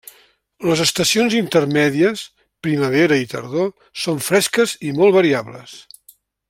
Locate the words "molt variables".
5.03-5.81